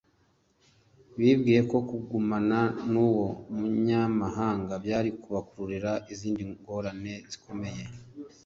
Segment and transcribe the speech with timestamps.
[1.17, 2.59] bibwiye ko kugumana
[2.91, 7.83] n’uwo muvamahanga byari kubakururira izindi ngorane zikomeye